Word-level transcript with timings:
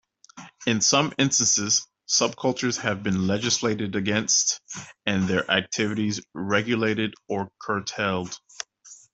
In 0.65 0.81
some 0.81 1.13
instances, 1.19 1.87
subcultures 2.09 2.79
have 2.79 3.03
been 3.03 3.27
legislated 3.27 3.95
against, 3.95 4.59
and 5.05 5.27
their 5.27 5.47
activities 5.51 6.19
regulated 6.33 7.13
or 7.29 7.51
curtailed. 7.61 8.35